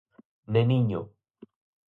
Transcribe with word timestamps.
Neniño. 0.53 1.01